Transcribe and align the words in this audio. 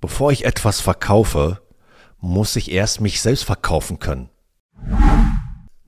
Bevor 0.00 0.30
ich 0.30 0.44
etwas 0.44 0.80
verkaufe, 0.80 1.60
muss 2.20 2.54
ich 2.56 2.70
erst 2.70 3.00
mich 3.00 3.20
selbst 3.20 3.44
verkaufen 3.44 3.98
können. 3.98 4.30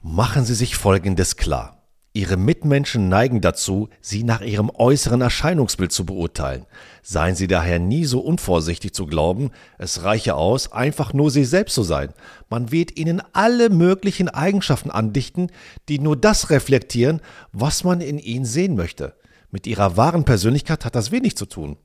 Machen 0.03 0.45
Sie 0.45 0.55
sich 0.55 0.77
Folgendes 0.77 1.37
klar. 1.37 1.81
Ihre 2.13 2.37
Mitmenschen 2.37 3.09
neigen 3.09 3.41
dazu, 3.41 3.89
Sie 4.01 4.25
nach 4.25 4.41
Ihrem 4.41 4.69
äußeren 4.69 5.21
Erscheinungsbild 5.21 5.93
zu 5.93 6.05
beurteilen. 6.05 6.67
Seien 7.03 7.37
Sie 7.37 7.47
daher 7.47 7.79
nie 7.79 8.05
so 8.05 8.19
unvorsichtig 8.19 8.93
zu 8.95 9.07
glauben, 9.07 9.53
es 9.79 10.03
reiche 10.03 10.35
aus, 10.35 10.73
einfach 10.73 11.13
nur 11.13 11.31
Sie 11.31 11.45
selbst 11.45 11.75
zu 11.75 11.85
sein. 11.85 12.13
Man 12.49 12.73
wird 12.73 12.99
Ihnen 12.99 13.23
alle 13.33 13.71
möglichen 13.71 14.29
Eigenschaften 14.29 14.91
andichten, 14.91 15.53
die 15.89 16.01
nur 16.01 16.17
das 16.17 16.51
reflektieren, 16.51 17.21
was 17.53 17.85
man 17.85 18.01
in 18.01 18.19
Ihnen 18.19 18.45
sehen 18.45 18.75
möchte. 18.75 19.15
Mit 19.53 19.69
Ihrer 19.69 19.97
wahren 19.97 20.25
Persönlichkeit 20.25 20.85
hat 20.85 20.97
das 20.97 21.13
wenig 21.13 21.37
zu 21.37 21.47
tun. 21.47 21.77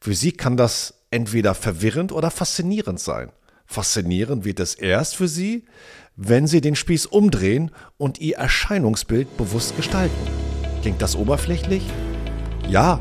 Für 0.00 0.14
Sie 0.14 0.32
kann 0.32 0.56
das 0.56 0.99
entweder 1.10 1.54
verwirrend 1.54 2.12
oder 2.12 2.30
faszinierend 2.30 3.00
sein. 3.00 3.30
Faszinierend 3.66 4.44
wird 4.44 4.60
es 4.60 4.74
erst 4.74 5.16
für 5.16 5.28
Sie, 5.28 5.64
wenn 6.16 6.46
Sie 6.46 6.60
den 6.60 6.76
Spieß 6.76 7.06
umdrehen 7.06 7.70
und 7.98 8.20
Ihr 8.20 8.36
Erscheinungsbild 8.36 9.36
bewusst 9.36 9.76
gestalten. 9.76 10.26
Klingt 10.82 11.00
das 11.02 11.16
oberflächlich? 11.16 11.84
Ja. 12.68 12.98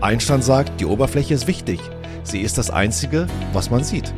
Einstein 0.00 0.42
sagt, 0.42 0.80
die 0.80 0.86
Oberfläche 0.86 1.34
ist 1.34 1.46
wichtig. 1.46 1.80
Sie 2.22 2.40
ist 2.40 2.58
das 2.58 2.70
Einzige, 2.70 3.26
was 3.52 3.70
man 3.70 3.84
sieht. 3.84 4.12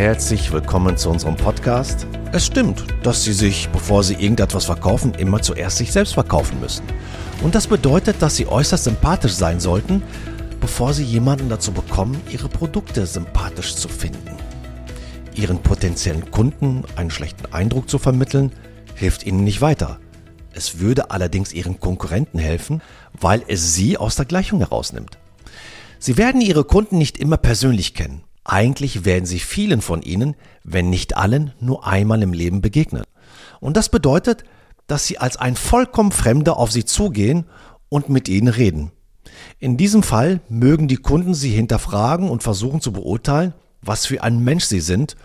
Herzlich 0.00 0.50
willkommen 0.50 0.96
zu 0.96 1.10
unserem 1.10 1.36
Podcast. 1.36 2.06
Es 2.32 2.46
stimmt, 2.46 2.86
dass 3.02 3.22
Sie 3.22 3.34
sich, 3.34 3.68
bevor 3.68 4.02
Sie 4.02 4.14
irgendetwas 4.14 4.64
verkaufen, 4.64 5.12
immer 5.12 5.42
zuerst 5.42 5.76
sich 5.76 5.92
selbst 5.92 6.14
verkaufen 6.14 6.58
müssen. 6.58 6.86
Und 7.42 7.54
das 7.54 7.66
bedeutet, 7.66 8.22
dass 8.22 8.34
Sie 8.34 8.46
äußerst 8.46 8.84
sympathisch 8.84 9.34
sein 9.34 9.60
sollten, 9.60 10.02
bevor 10.58 10.94
Sie 10.94 11.04
jemanden 11.04 11.50
dazu 11.50 11.70
bekommen, 11.72 12.18
Ihre 12.30 12.48
Produkte 12.48 13.04
sympathisch 13.04 13.74
zu 13.74 13.88
finden. 13.88 14.38
Ihren 15.34 15.58
potenziellen 15.58 16.30
Kunden 16.30 16.84
einen 16.96 17.10
schlechten 17.10 17.52
Eindruck 17.52 17.90
zu 17.90 17.98
vermitteln, 17.98 18.52
hilft 18.94 19.26
Ihnen 19.26 19.44
nicht 19.44 19.60
weiter. 19.60 19.98
Es 20.54 20.78
würde 20.78 21.10
allerdings 21.10 21.52
Ihren 21.52 21.78
Konkurrenten 21.78 22.38
helfen, 22.38 22.80
weil 23.20 23.42
es 23.48 23.74
Sie 23.74 23.98
aus 23.98 24.16
der 24.16 24.24
Gleichung 24.24 24.60
herausnimmt. 24.60 25.18
Sie 25.98 26.16
werden 26.16 26.40
Ihre 26.40 26.64
Kunden 26.64 26.96
nicht 26.96 27.18
immer 27.18 27.36
persönlich 27.36 27.92
kennen 27.92 28.22
eigentlich 28.50 29.04
werden 29.04 29.26
sie 29.26 29.38
vielen 29.38 29.80
von 29.80 30.02
ihnen, 30.02 30.34
wenn 30.64 30.90
nicht 30.90 31.16
allen, 31.16 31.52
nur 31.60 31.86
einmal 31.86 32.22
im 32.22 32.32
Leben 32.32 32.60
begegnen. 32.60 33.04
Und 33.60 33.76
das 33.76 33.88
bedeutet, 33.88 34.44
dass 34.86 35.06
sie 35.06 35.18
als 35.18 35.36
ein 35.36 35.54
vollkommen 35.54 36.10
Fremder 36.10 36.56
auf 36.56 36.72
sie 36.72 36.84
zugehen 36.84 37.46
und 37.88 38.08
mit 38.08 38.28
ihnen 38.28 38.48
reden. 38.48 38.90
In 39.60 39.76
diesem 39.76 40.02
Fall 40.02 40.40
mögen 40.48 40.88
die 40.88 40.96
Kunden 40.96 41.34
sie 41.34 41.50
hinterfragen 41.50 42.28
und 42.28 42.42
versuchen 42.42 42.80
zu 42.80 42.92
beurteilen, 42.92 43.54
was 43.82 44.06
für 44.06 44.22
ein 44.22 44.40
Mensch 44.40 44.64
sie 44.64 44.80
sind, 44.80 45.16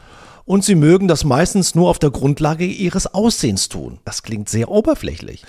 und 0.45 0.63
sie 0.63 0.75
mögen 0.75 1.07
das 1.07 1.23
meistens 1.23 1.73
nur 1.73 1.89
auf 1.89 1.97
der 1.97 2.11
Grundlage 2.11 2.65
ihres 2.65 3.11
Aussehens 3.11 3.67
tun. 3.67 3.99
Das 4.05 4.21
klingt 4.21 4.47
sehr 4.47 4.69
oberflächlich. 4.69 5.43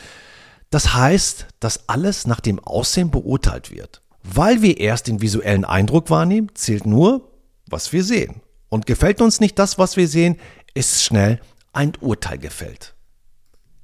Das 0.71 0.95
heißt, 0.95 1.49
dass 1.61 1.91
alles 1.91 2.27
nach 2.27 2.41
dem 2.41 2.59
Aussehen 2.59 3.11
beurteilt 3.11 3.71
wird. 3.71 4.01
Weil 4.23 4.63
wir 4.63 4.81
erst 4.81 5.09
den 5.09 5.21
visuellen 5.21 5.67
Eindruck 5.67 6.09
wahrnehmen, 6.09 6.51
zählt 6.55 6.87
nur, 6.87 7.29
was 7.69 7.93
wir 7.93 8.05
sehen. 8.05 8.43
Und 8.69 8.87
gefällt 8.87 9.21
uns 9.21 9.41
nicht 9.41 9.59
das, 9.59 9.79
was 9.79 9.97
wir 9.97 10.09
sehen, 10.09 10.39
ist 10.75 11.03
schnell 11.03 11.41
ein 11.73 11.93
Urteil 12.01 12.39
gefällt. 12.39 12.95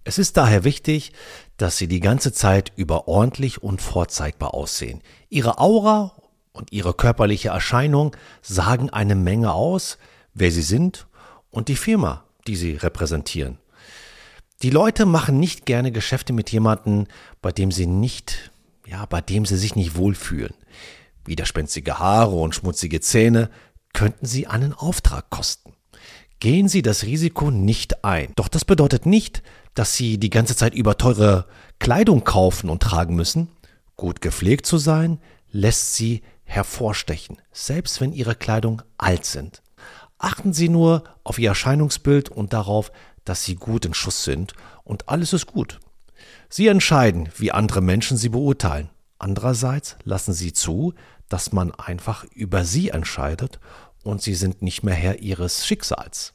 Es 0.05 0.19
ist 0.19 0.37
daher 0.37 0.65
wichtig, 0.65 1.13
dass 1.57 1.79
Sie 1.79 1.87
die 1.87 2.01
ganze 2.01 2.33
Zeit 2.33 2.73
über 2.77 3.07
ordentlich 3.07 3.63
und 3.63 3.81
vorzeigbar 3.81 4.55
aussehen. 4.55 5.01
Ihre 5.29 5.59
Aura 5.59 6.17
und 6.53 6.73
Ihre 6.73 6.95
körperliche 6.95 7.51
Erscheinung 7.51 8.17
sagen 8.41 8.91
eine 8.91 9.15
Menge 9.15 9.53
aus, 9.53 9.99
wer 10.35 10.51
Sie 10.51 10.63
sind 10.63 11.07
und 11.51 11.69
die 11.69 11.77
Firma, 11.77 12.25
die 12.49 12.57
Sie 12.57 12.73
repräsentieren. 12.73 13.59
Die 14.63 14.71
Leute 14.71 15.07
machen 15.07 15.41
nicht 15.41 15.67
gerne 15.67 15.91
Geschäfte 15.91 16.33
mit 16.33 16.51
jemandem, 16.53 17.07
bei 17.41 17.51
dem 17.51 17.73
sie 17.73 17.87
nicht, 17.87 18.53
ja, 18.87 19.07
bei 19.07 19.21
dem 19.21 19.45
sie 19.45 19.57
sich 19.57 19.75
nicht 19.75 19.97
wohlfühlen. 19.97 20.55
Widerspenstige 21.25 21.99
Haare 21.99 22.37
und 22.37 22.55
schmutzige 22.55 23.01
Zähne 23.01 23.51
könnten 23.93 24.27
Sie 24.27 24.47
einen 24.47 24.73
Auftrag 24.73 25.31
kosten. 25.31 25.75
Gehen 26.41 26.69
Sie 26.69 26.83
das 26.83 27.05
Risiko 27.05 27.51
nicht 27.51 28.05
ein. 28.05 28.33
Doch 28.35 28.49
das 28.49 28.65
bedeutet 28.65 29.07
nicht, 29.07 29.43
dass 29.75 29.95
Sie 29.95 30.19
die 30.19 30.31
ganze 30.31 30.57
Zeit 30.57 30.75
über 30.75 30.99
teure 30.99 31.47
Kleidung 31.79 32.25
kaufen 32.25 32.69
und 32.69 32.83
tragen 32.83 33.15
müssen. 33.15 33.49
Gut 33.97 34.21
gepflegt 34.21 34.67
zu 34.67 34.79
sein, 34.79 35.19
lässt 35.51 35.95
Sie 35.95 36.23
hervorstechen, 36.45 37.39
selbst 37.53 38.01
wenn 38.01 38.13
Ihre 38.13 38.35
Kleidung 38.35 38.83
alt 38.99 39.25
sind. 39.25 39.63
Achten 40.19 40.53
Sie 40.53 40.69
nur 40.69 41.05
auf 41.25 41.39
Ihr 41.39 41.51
Erscheinungsbild 41.51 42.29
und 42.29 42.53
darauf, 42.53 42.93
dass 43.25 43.45
Sie 43.45 43.55
gut 43.55 43.85
in 43.85 43.95
Schuss 43.95 44.25
sind 44.25 44.55
und 44.85 45.09
alles 45.09 45.33
ist 45.33 45.47
gut. 45.47 45.81
Sie 46.49 46.67
entscheiden, 46.67 47.29
wie 47.37 47.53
andere 47.53 47.81
Menschen 47.81 48.17
Sie 48.17 48.29
beurteilen. 48.29 48.91
Andererseits 49.19 49.97
lassen 50.05 50.33
Sie 50.33 50.53
zu, 50.53 50.95
dass 51.33 51.51
man 51.51 51.73
einfach 51.73 52.25
über 52.35 52.65
sie 52.65 52.91
entscheidet 52.91 53.59
und 54.03 54.21
sie 54.21 54.35
sind 54.35 54.61
nicht 54.61 54.83
mehr 54.83 54.95
Herr 54.95 55.21
ihres 55.21 55.67
Schicksals. 55.67 56.35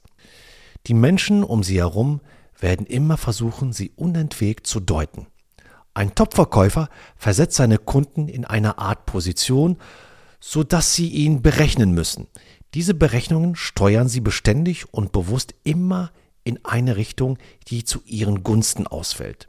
Die 0.88 0.96
Menschen 0.96 1.44
um 1.44 1.62
sie 1.62 1.78
herum 1.78 2.20
werden 2.60 2.88
immer 2.88 3.18
versuchen, 3.18 3.74
sie 3.74 3.92
unentwegt 3.96 4.66
zu 4.66 4.80
deuten. 4.80 5.28
Ein 5.94 6.16
Topverkäufer 6.16 6.90
versetzt 7.16 7.58
seine 7.58 7.78
Kunden 7.78 8.28
in 8.28 8.44
eine 8.44 8.80
Art 8.80 9.06
Position, 9.06 9.78
so 10.40 10.64
dass 10.64 10.96
sie 10.96 11.10
ihn 11.10 11.44
berechnen 11.44 11.92
müssen. 11.92 12.28
Diese 12.74 12.96
Berechnungen 12.96 13.56
steuern 13.56 14.08
sie 14.08 14.22
beständig 14.22 14.92
und 14.92 15.12
bewusst 15.12 15.54
immer 15.64 16.12
in 16.44 16.64
eine 16.66 16.96
Richtung, 16.96 17.38
die 17.68 17.84
zu 17.84 18.02
ihren 18.06 18.42
Gunsten 18.42 18.88
ausfällt. 18.88 19.48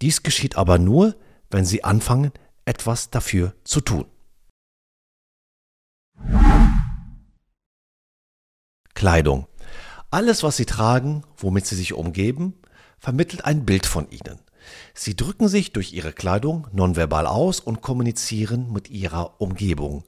Dies 0.00 0.22
geschieht 0.22 0.56
aber 0.56 0.78
nur, 0.78 1.16
wenn 1.50 1.66
sie 1.66 1.84
anfangen, 1.84 2.32
etwas 2.64 3.10
dafür 3.10 3.54
zu 3.64 3.82
tun. 3.82 4.06
Kleidung. 8.94 9.46
Alles, 10.10 10.42
was 10.42 10.56
Sie 10.56 10.64
tragen, 10.64 11.24
womit 11.36 11.66
Sie 11.66 11.74
sich 11.74 11.92
umgeben, 11.92 12.54
vermittelt 12.98 13.44
ein 13.44 13.66
Bild 13.66 13.84
von 13.84 14.10
Ihnen. 14.10 14.38
Sie 14.94 15.14
drücken 15.14 15.48
sich 15.48 15.72
durch 15.72 15.92
Ihre 15.92 16.12
Kleidung 16.12 16.68
nonverbal 16.72 17.26
aus 17.26 17.60
und 17.60 17.82
kommunizieren 17.82 18.72
mit 18.72 18.88
Ihrer 18.88 19.42
Umgebung. 19.42 20.04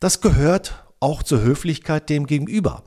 Das 0.00 0.20
gehört 0.20 0.84
auch 0.98 1.22
zur 1.22 1.42
Höflichkeit 1.42 2.10
dem 2.10 2.26
Gegenüber. 2.26 2.82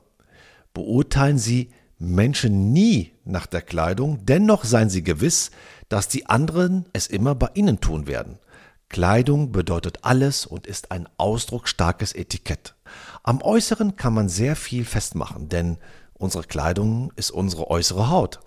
Beurteilen 0.74 1.38
Sie 1.38 1.70
Menschen 1.98 2.72
nie 2.72 3.12
nach 3.24 3.46
der 3.46 3.62
Kleidung, 3.62 4.26
dennoch 4.26 4.64
seien 4.64 4.90
Sie 4.90 5.02
gewiss, 5.02 5.50
dass 5.88 6.08
die 6.08 6.26
anderen 6.26 6.84
es 6.92 7.06
immer 7.06 7.34
bei 7.34 7.48
Ihnen 7.54 7.80
tun 7.80 8.06
werden. 8.06 8.38
Kleidung 8.88 9.52
bedeutet 9.52 9.98
alles 10.02 10.46
und 10.46 10.66
ist 10.66 10.90
ein 10.90 11.08
ausdrucksstarkes 11.18 12.14
Etikett. 12.14 12.74
Am 13.22 13.42
Äußeren 13.42 13.96
kann 13.96 14.14
man 14.14 14.28
sehr 14.28 14.56
viel 14.56 14.84
festmachen, 14.84 15.48
denn 15.48 15.78
unsere 16.14 16.44
Kleidung 16.44 17.12
ist 17.16 17.30
unsere 17.30 17.70
äußere 17.70 18.08
Haut. 18.08 18.40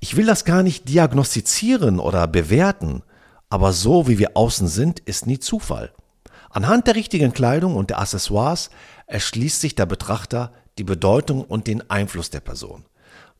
Ich 0.00 0.16
will 0.16 0.26
das 0.26 0.44
gar 0.44 0.62
nicht 0.62 0.88
diagnostizieren 0.88 2.00
oder 2.00 2.26
bewerten, 2.26 3.02
aber 3.50 3.72
so 3.72 4.08
wie 4.08 4.18
wir 4.18 4.36
außen 4.36 4.68
sind, 4.68 5.00
ist 5.00 5.26
nie 5.26 5.38
Zufall. 5.38 5.92
Anhand 6.50 6.86
der 6.86 6.94
richtigen 6.94 7.32
Kleidung 7.32 7.76
und 7.76 7.90
der 7.90 8.00
Accessoires 8.00 8.70
erschließt 9.06 9.60
sich 9.60 9.74
der 9.74 9.86
Betrachter 9.86 10.52
die 10.78 10.84
Bedeutung 10.84 11.44
und 11.44 11.66
den 11.66 11.88
Einfluss 11.90 12.30
der 12.30 12.40
Person. 12.40 12.86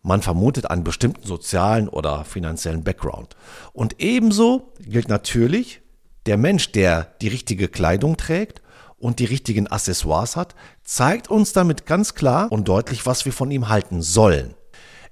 Man 0.02 0.22
vermutet 0.22 0.70
einen 0.70 0.84
bestimmten 0.84 1.26
sozialen 1.26 1.88
oder 1.88 2.24
finanziellen 2.24 2.84
Background. 2.84 3.36
Und 3.72 4.00
ebenso 4.00 4.72
gilt 4.78 5.08
natürlich, 5.08 5.80
der 6.26 6.36
Mensch, 6.36 6.72
der 6.72 7.14
die 7.20 7.28
richtige 7.28 7.68
Kleidung 7.68 8.16
trägt 8.16 8.62
und 8.98 9.18
die 9.18 9.24
richtigen 9.24 9.66
Accessoires 9.66 10.36
hat, 10.36 10.54
zeigt 10.84 11.28
uns 11.28 11.52
damit 11.52 11.86
ganz 11.86 12.14
klar 12.14 12.50
und 12.50 12.68
deutlich, 12.68 13.06
was 13.06 13.24
wir 13.24 13.32
von 13.32 13.50
ihm 13.50 13.68
halten 13.68 14.02
sollen. 14.02 14.54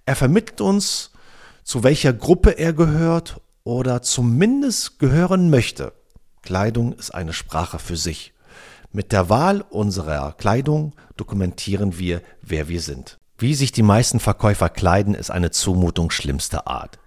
Er 0.06 0.16
vermittelt 0.16 0.60
uns, 0.60 1.12
zu 1.62 1.82
welcher 1.82 2.12
Gruppe 2.12 2.58
er 2.58 2.72
gehört 2.72 3.40
oder 3.62 4.02
zumindest 4.02 4.98
gehören 4.98 5.50
möchte. 5.50 5.92
Kleidung 6.42 6.92
ist 6.92 7.14
eine 7.14 7.32
Sprache 7.32 7.78
für 7.78 7.96
sich. 7.96 8.32
Mit 8.92 9.12
der 9.12 9.28
Wahl 9.28 9.64
unserer 9.70 10.32
Kleidung 10.32 10.92
dokumentieren 11.16 11.98
wir, 11.98 12.20
wer 12.42 12.68
wir 12.68 12.80
sind. 12.80 13.18
Wie 13.38 13.54
sich 13.54 13.72
die 13.72 13.82
meisten 13.82 14.20
Verkäufer 14.20 14.68
kleiden, 14.68 15.14
ist 15.14 15.30
eine 15.30 15.50
Zumutung 15.50 16.10
schlimmster 16.10 16.68
Art. 16.68 16.98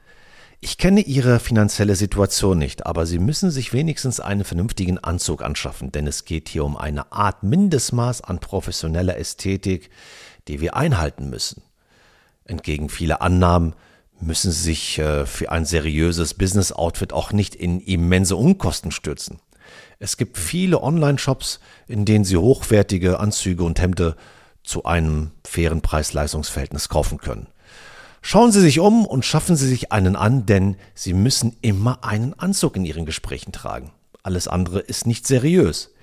Ich 0.60 0.80
kenne 0.80 1.02
Ihre 1.02 1.40
finanzielle 1.40 1.96
Situation 1.96 2.58
nicht, 2.58 2.88
aber 2.88 3.06
Sie 3.06 3.20
müssen 3.20 3.52
sich 3.52 3.74
wenigstens 3.74 4.20
einen 4.20 4.44
vernünftigen 4.44 4.98
Anzug 4.98 5.44
anschaffen, 5.44 5.92
denn 5.92 6.08
es 6.08 6.26
geht 6.26 6.50
hier 6.50 6.66
um 6.66 6.76
eine 6.76 7.12
Art 7.12 7.44
Mindestmaß 7.44 8.22
an 8.22 8.40
professioneller 8.40 9.18
Ästhetik, 9.18 9.92
die 10.48 10.60
wir 10.60 10.76
einhalten 10.76 11.30
müssen. 11.30 11.62
Entgegen 12.44 12.90
vieler 12.90 13.22
Annahmen 13.22 13.76
müssen 14.20 14.52
Sie 14.52 14.64
sich 14.64 14.98
äh, 14.98 15.28
für 15.28 15.52
ein 15.52 15.64
seriöses 15.64 16.34
Business-Outfit 16.34 17.14
auch 17.14 17.32
nicht 17.32 17.54
in 17.54 17.80
immense 17.80 18.36
Unkosten 18.36 18.90
stürzen. 18.90 19.40
Es 20.00 20.18
gibt 20.18 20.40
viele 20.40 20.82
Online-Shops, 20.82 21.60
in 21.88 22.06
denen 22.06 22.26
Sie 22.26 22.38
hochwertige 22.38 23.20
Anzüge 23.20 23.64
und 23.64 23.80
Hemde 23.80 24.16
zu 24.64 24.86
einem 24.86 25.32
fairen 25.46 25.82
Preis-Leistungs-Verhältnis 25.82 26.90
kaufen 26.90 27.20
können. 27.20 27.48
Schauen 28.30 28.52
Sie 28.52 28.60
sich 28.60 28.82
um 28.82 29.06
und 29.06 29.24
schaffen 29.24 29.56
Sie 29.56 29.70
sich 29.70 29.94
einen 29.94 30.18
an, 30.18 30.46
denn 30.46 30.76
Sie 30.94 31.14
müssen 31.14 31.56
immer 31.62 32.04
einen 32.04 32.34
Anzug 32.34 32.76
in 32.76 32.84
Ihren 32.84 33.06
Gesprächen 33.06 33.54
tragen. 33.54 33.94
Alles 34.22 34.50
andere 34.50 34.82
ist 34.82 35.08
nicht 35.08 35.26
seriös. 35.26 35.94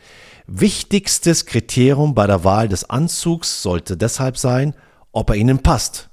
Wichtigstes 0.46 1.44
Kriterium 1.44 2.14
bei 2.14 2.26
der 2.26 2.42
Wahl 2.42 2.70
des 2.70 2.88
Anzugs 2.88 3.60
sollte 3.60 3.98
deshalb 3.98 4.38
sein, 4.38 4.72
ob 5.12 5.28
er 5.28 5.36
Ihnen 5.36 5.58
passt 5.58 6.08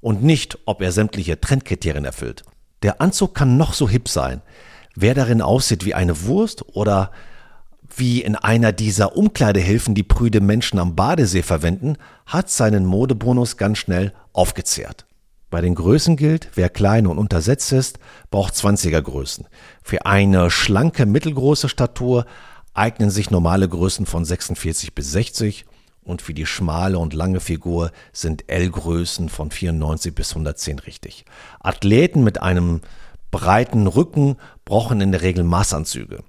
und 0.00 0.22
nicht, 0.22 0.56
ob 0.66 0.82
er 0.82 0.92
sämtliche 0.92 1.40
Trendkriterien 1.40 2.04
erfüllt. 2.04 2.44
Der 2.84 3.00
Anzug 3.00 3.34
kann 3.34 3.56
noch 3.56 3.74
so 3.74 3.88
hip 3.88 4.08
sein. 4.08 4.42
Wer 4.94 5.14
darin 5.14 5.42
aussieht 5.42 5.84
wie 5.84 5.94
eine 5.94 6.26
Wurst 6.26 6.64
oder 6.76 7.10
wie 7.96 8.22
in 8.22 8.36
einer 8.36 8.70
dieser 8.70 9.16
Umkleidehilfen, 9.16 9.96
die 9.96 10.04
prüde 10.04 10.40
Menschen 10.40 10.78
am 10.78 10.94
Badesee 10.94 11.42
verwenden, 11.42 11.96
hat 12.24 12.50
seinen 12.50 12.86
Modebonus 12.86 13.56
ganz 13.56 13.78
schnell 13.78 14.12
aufgezehrt. 14.32 15.05
Bei 15.56 15.62
den 15.62 15.74
Größen 15.74 16.16
gilt, 16.16 16.50
wer 16.54 16.68
klein 16.68 17.06
und 17.06 17.16
untersetzt 17.16 17.72
ist, 17.72 17.98
braucht 18.30 18.52
20er 18.52 19.00
Größen. 19.00 19.48
Für 19.82 20.04
eine 20.04 20.50
schlanke 20.50 21.06
mittelgroße 21.06 21.70
Statur 21.70 22.26
eignen 22.74 23.08
sich 23.08 23.30
normale 23.30 23.66
Größen 23.66 24.04
von 24.04 24.26
46 24.26 24.94
bis 24.94 25.12
60 25.12 25.64
und 26.02 26.20
für 26.20 26.34
die 26.34 26.44
schmale 26.44 26.98
und 26.98 27.14
lange 27.14 27.40
Figur 27.40 27.90
sind 28.12 28.50
L-Größen 28.50 29.30
von 29.30 29.50
94 29.50 30.14
bis 30.14 30.32
110 30.32 30.80
richtig. 30.80 31.24
Athleten 31.58 32.22
mit 32.22 32.42
einem 32.42 32.82
breiten 33.30 33.86
Rücken 33.86 34.36
brauchen 34.66 35.00
in 35.00 35.10
der 35.10 35.22
Regel 35.22 35.42
Maßanzüge. 35.42 36.22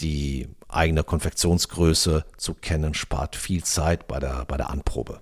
Die 0.00 0.46
eigene 0.68 1.02
Konfektionsgröße 1.02 2.24
zu 2.36 2.54
kennen 2.54 2.94
spart 2.94 3.34
viel 3.34 3.64
Zeit 3.64 4.06
bei 4.06 4.20
der, 4.20 4.44
bei 4.44 4.56
der 4.56 4.70
Anprobe. 4.70 5.18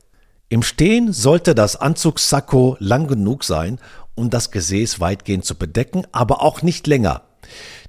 Im 0.53 0.63
Stehen 0.63 1.15
sollte 1.15 1.55
das 1.55 1.77
Anzugssacko 1.77 2.77
lang 2.79 3.07
genug 3.07 3.43
sein, 3.43 3.79
um 4.15 4.29
das 4.29 4.51
Gesäß 4.51 5.01
weitgehend 5.01 5.47
zu 5.47 5.55
bedecken, 5.55 6.07
aber 6.13 6.43
auch 6.43 6.61
nicht 6.61 6.87
länger. 6.87 7.23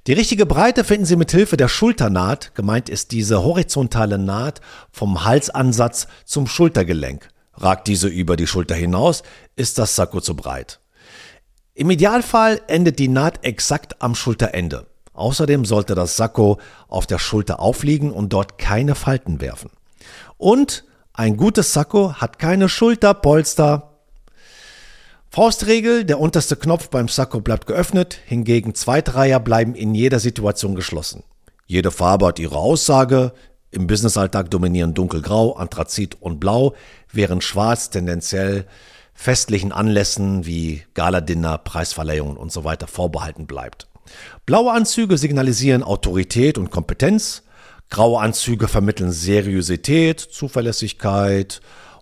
Die 0.06 0.14
richtige 0.14 0.46
Breite 0.46 0.82
finden 0.82 1.04
Sie 1.04 1.16
mit 1.16 1.30
Hilfe 1.30 1.58
der 1.58 1.68
Schulternaht. 1.68 2.54
Gemeint 2.54 2.88
ist 2.88 3.12
diese 3.12 3.42
horizontale 3.42 4.16
Naht 4.16 4.62
vom 4.90 5.26
Halsansatz 5.26 6.06
zum 6.24 6.46
Schultergelenk. 6.46 7.28
Ragt 7.52 7.86
diese 7.86 8.08
über 8.08 8.34
die 8.34 8.46
Schulter 8.46 8.74
hinaus, 8.74 9.24
ist 9.56 9.76
das 9.76 9.94
Sakko 9.94 10.22
zu 10.22 10.34
breit. 10.34 10.80
Im 11.74 11.90
Idealfall 11.90 12.62
endet 12.66 12.98
die 12.98 13.08
Naht 13.08 13.44
exakt 13.44 14.00
am 14.00 14.14
Schulterende. 14.14 14.86
Außerdem 15.12 15.66
sollte 15.66 15.94
das 15.94 16.16
Sakko 16.16 16.58
auf 16.88 17.06
der 17.06 17.18
Schulter 17.18 17.60
aufliegen 17.60 18.10
und 18.10 18.32
dort 18.32 18.56
keine 18.56 18.94
Falten 18.94 19.42
werfen. 19.42 19.68
Und 20.38 20.84
ein 21.16 21.36
gutes 21.36 21.72
Sakko 21.72 22.14
hat 22.14 22.40
keine 22.40 22.68
Schulterpolster. 22.68 23.92
Faustregel, 25.30 26.04
der 26.04 26.18
unterste 26.18 26.56
Knopf 26.56 26.90
beim 26.90 27.06
Sakko 27.06 27.40
bleibt 27.40 27.66
geöffnet, 27.66 28.18
hingegen 28.26 28.74
Zweitreiher 28.74 29.38
bleiben 29.38 29.76
in 29.76 29.94
jeder 29.94 30.18
Situation 30.18 30.74
geschlossen. 30.74 31.22
Jede 31.66 31.92
Farbe 31.92 32.26
hat 32.26 32.40
ihre 32.40 32.58
Aussage, 32.58 33.32
im 33.70 33.86
Businessalltag 33.86 34.50
dominieren 34.50 34.94
dunkelgrau, 34.94 35.54
Anthrazit 35.54 36.20
und 36.20 36.40
blau, 36.40 36.74
während 37.12 37.44
schwarz 37.44 37.90
tendenziell 37.90 38.66
festlichen 39.14 39.70
Anlässen 39.70 40.46
wie 40.46 40.82
Galadinner, 40.94 41.58
Preisverleihungen 41.58 42.36
und 42.36 42.50
so 42.50 42.64
vorbehalten 42.86 43.46
bleibt. 43.46 43.86
Blaue 44.46 44.72
Anzüge 44.72 45.16
signalisieren 45.16 45.84
Autorität 45.84 46.58
und 46.58 46.72
Kompetenz. 46.72 47.44
Graue 47.90 48.20
Anzüge 48.20 48.68
vermitteln 48.68 49.12
Seriosität, 49.12 50.20
Zuverlässigkeit 50.20 51.60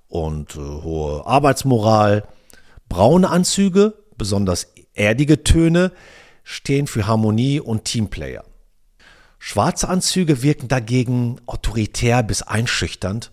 und 0.09 0.57
äh, 0.57 0.59
hohe 0.59 1.27
Arbeitsmoral. 1.27 2.27
Braune 2.89 3.31
Anzüge, 3.31 3.95
besonders 4.17 4.69
erdige 4.95 5.45
Töne, 5.45 5.93
stehen 6.45 6.87
für 6.87 7.07
Harmonie 7.07 7.61
und 7.61 7.85
Teamplayer. 7.85 8.45
Schwarze 9.39 9.89
Anzüge 9.89 10.43
wirken 10.43 10.69
dagegen 10.69 11.41
autoritär 11.47 12.23
bis 12.23 12.43
einschüchternd 12.43 13.33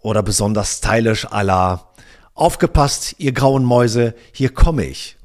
oder 0.00 0.22
besonders 0.22 0.78
stylisch 0.78 1.26
à 1.26 1.42
la 1.42 1.92
Aufgepasst, 2.34 3.16
ihr 3.18 3.32
grauen 3.32 3.62
Mäuse, 3.62 4.14
hier 4.32 4.48
komme 4.48 4.86
ich. 4.86 5.18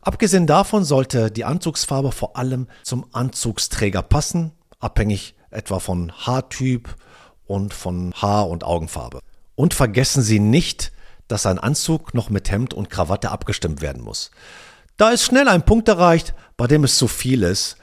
Abgesehen 0.00 0.48
davon 0.48 0.82
sollte 0.82 1.30
die 1.30 1.44
Anzugsfarbe 1.44 2.10
vor 2.10 2.36
allem 2.36 2.66
zum 2.82 3.06
Anzugsträger 3.12 4.02
passen, 4.02 4.50
abhängig 4.80 5.36
etwa 5.52 5.78
von 5.78 6.12
Haartyp 6.12 6.94
und 7.46 7.74
von 7.74 8.12
Haar- 8.14 8.48
und 8.48 8.64
Augenfarbe. 8.64 9.20
Und 9.54 9.74
vergessen 9.74 10.22
Sie 10.22 10.38
nicht, 10.38 10.92
dass 11.28 11.46
ein 11.46 11.58
Anzug 11.58 12.14
noch 12.14 12.30
mit 12.30 12.50
Hemd 12.50 12.74
und 12.74 12.90
Krawatte 12.90 13.30
abgestimmt 13.30 13.80
werden 13.80 14.02
muss. 14.02 14.30
Da 14.96 15.10
ist 15.10 15.24
schnell 15.24 15.48
ein 15.48 15.64
Punkt 15.64 15.88
erreicht, 15.88 16.34
bei 16.56 16.66
dem 16.66 16.84
es 16.84 16.96
zu 16.96 17.08
viel 17.08 17.42
ist. 17.42 17.76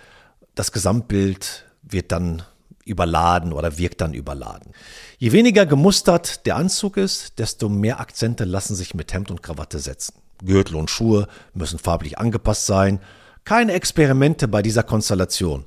Das 0.56 0.72
Gesamtbild 0.72 1.66
wird 1.82 2.12
dann 2.12 2.44
überladen 2.86 3.54
oder 3.54 3.78
wirkt 3.78 4.02
dann 4.02 4.14
überladen. 4.14 4.74
Je 5.18 5.32
weniger 5.32 5.66
gemustert 5.66 6.46
der 6.46 6.56
Anzug 6.56 6.98
ist, 6.98 7.40
desto 7.40 7.70
mehr 7.70 8.00
Akzente 8.00 8.46
lassen 8.46 8.76
sich 8.76 8.94
mit 8.94 9.14
Hemd 9.14 9.32
und 9.32 9.44
Krawatte 9.44 9.80
setzen. 9.80 10.16
Gürtel 10.44 10.76
und 10.76 10.90
Schuhe 10.90 11.28
müssen 11.54 11.80
farblich 11.80 12.18
angepasst 12.18 12.66
sein. 12.66 13.00
Keine 13.44 13.74
Experimente 13.74 14.48
bei 14.48 14.62
dieser 14.62 14.84
Konstellation. 14.84 15.66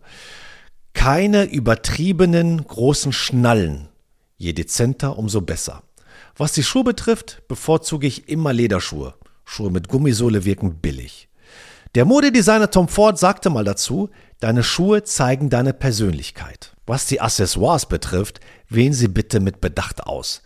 Keine 0.95 1.45
übertriebenen 1.45 2.65
großen 2.67 3.13
Schnallen. 3.13 3.89
Je 4.37 4.53
dezenter, 4.53 5.19
umso 5.19 5.41
besser. 5.41 5.83
Was 6.37 6.53
die 6.53 6.63
Schuhe 6.63 6.85
betrifft, 6.85 7.43
bevorzuge 7.49 8.07
ich 8.07 8.29
immer 8.29 8.53
Lederschuhe. 8.53 9.15
Schuhe 9.45 9.71
mit 9.71 9.89
Gummisohle 9.89 10.45
wirken 10.45 10.77
billig. 10.77 11.29
Der 11.95 12.07
Modedesigner 12.07 12.71
Tom 12.71 12.89
Ford 12.89 13.19
sagte 13.19 13.51
mal 13.51 13.65
dazu, 13.65 14.09
deine 14.41 14.63
Schuhe 14.63 15.03
zeigen 15.03 15.51
deine 15.51 15.75
Persönlichkeit. 15.75 16.75
Was 16.87 17.07
die 17.07 17.21
Accessoires 17.21 17.87
betrifft, 17.87 18.41
wählen 18.69 18.95
Sie 18.95 19.09
bitte 19.09 19.41
mit 19.41 19.61
Bedacht 19.61 20.07
aus. 20.07 20.43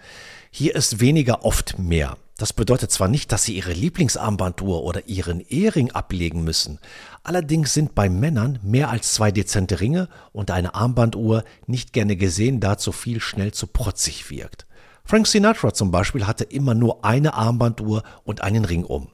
Hier 0.51 0.75
ist 0.75 1.01
weniger 1.01 1.45
oft 1.45 1.79
mehr. 1.79 2.17
Das 2.39 2.53
bedeutet 2.53 2.91
zwar 2.91 3.09
nicht, 3.09 3.33
dass 3.33 3.45
Sie 3.45 3.57
Ihre 3.57 3.73
Lieblingsarmbanduhr 3.73 4.83
oder 4.83 5.09
Ihren 5.09 5.41
Ehering 5.41 5.93
ablegen 5.93 6.45
müssen, 6.45 6.79
allerdings 7.23 7.73
sind 7.73 7.95
bei 7.95 8.11
Männern 8.11 8.59
mehr 8.63 8.91
als 8.91 9.15
zwei 9.15 9.31
dezente 9.33 9.81
Ringe 9.81 10.09
und 10.33 10.51
eine 10.51 10.75
Armbanduhr 10.75 11.45
nicht 11.67 11.95
gerne 11.95 12.17
gesehen, 12.17 12.61
da 12.61 12.77
zu 12.77 12.93
viel 12.93 13.21
schnell 13.21 13.53
zu 13.53 13.67
protzig 13.67 14.31
wirkt. 14.31 14.67
Frank 15.05 15.27
Sinatra 15.27 15.73
zum 15.73 15.91
Beispiel 15.91 16.27
hatte 16.27 16.45
immer 16.45 16.75
nur 16.75 17.05
eine 17.05 17.33
Armbanduhr 17.35 18.03
und 18.25 18.43
einen 18.43 18.67
Ring 18.67 18.85
um. 18.85 19.09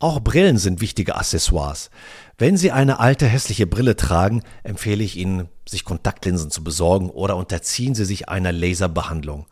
Auch 0.00 0.18
Brillen 0.20 0.58
sind 0.58 0.80
wichtige 0.80 1.14
Accessoires. 1.14 1.90
Wenn 2.38 2.56
Sie 2.56 2.72
eine 2.72 2.98
alte 2.98 3.26
hässliche 3.26 3.66
Brille 3.66 3.94
tragen, 3.94 4.42
empfehle 4.64 5.04
ich 5.04 5.16
Ihnen, 5.16 5.48
sich 5.68 5.84
Kontaktlinsen 5.84 6.50
zu 6.50 6.64
besorgen 6.64 7.08
oder 7.08 7.36
unterziehen 7.36 7.94
Sie 7.94 8.04
sich 8.04 8.28
einer 8.28 8.52
Laserbehandlung. 8.52 9.46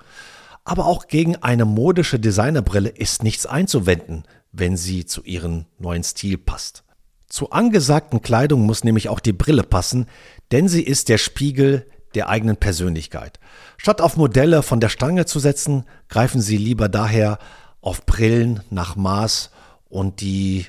Aber 0.65 0.87
auch 0.87 1.09
gegen 1.09 1.37
eine 1.37 1.65
modische 1.65 2.21
Designerbrille 2.21 2.89
ist 2.89 3.23
nichts 3.23 3.47
einzuwenden, 3.47 4.25
wenn 4.53 4.77
sie 4.77 5.07
zu 5.07 5.23
ihrem 5.23 5.67
neuen 5.79 6.05
Stil 6.05 6.39
passt. 6.39 6.85
Zu 7.29 7.51
angesagten 7.51 8.21
Kleidung 8.21 8.63
muss 8.63 8.85
nämlich 8.85 9.09
auch 9.09 9.21
die 9.21 9.33
Brille 9.33 9.63
passen, 9.63 10.07
denn 10.53 10.69
sie 10.69 10.83
ist 10.83 11.09
der 11.09 11.19
Spiegel 11.19 11.87
der 12.15 12.29
eigenen 12.29 12.57
Persönlichkeit. 12.57 13.41
Statt 13.79 14.01
auf 14.01 14.17
Modelle 14.17 14.63
von 14.63 14.81
der 14.81 14.91
Stange 14.91 15.25
zu 15.25 15.39
setzen, 15.39 15.85
greifen 16.09 16.43
Sie 16.43 16.59
lieber 16.59 16.91
daher 16.91 17.39
auf 17.81 18.05
Brillen 18.05 18.61
nach 18.69 18.97
Maß 18.97 19.51
und 19.89 20.21
die, 20.21 20.67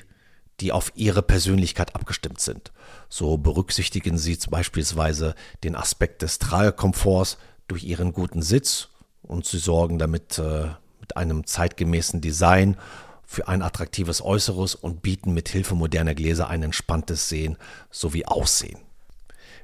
die 0.60 0.72
auf 0.72 0.92
Ihre 0.94 1.22
Persönlichkeit 1.22 1.94
abgestimmt 1.94 2.40
sind. 2.40 2.72
So 3.10 3.36
berücksichtigen 3.36 4.16
Sie 4.16 4.38
beispielsweise 4.48 5.34
den 5.62 5.76
Aspekt 5.76 6.22
des 6.22 6.38
Tragekomforts 6.38 7.38
durch 7.68 7.84
Ihren 7.84 8.12
guten 8.12 8.42
Sitz 8.42 8.88
und 9.26 9.46
sie 9.46 9.58
sorgen 9.58 9.98
damit 9.98 10.38
äh, 10.38 10.68
mit 11.00 11.16
einem 11.16 11.46
zeitgemäßen 11.46 12.20
Design 12.20 12.76
für 13.24 13.48
ein 13.48 13.62
attraktives 13.62 14.22
Äußeres 14.22 14.74
und 14.74 15.02
bieten 15.02 15.34
mit 15.34 15.48
Hilfe 15.48 15.74
moderner 15.74 16.14
Gläser 16.14 16.48
ein 16.48 16.62
entspanntes 16.62 17.28
Sehen 17.28 17.56
sowie 17.90 18.26
Aussehen. 18.26 18.78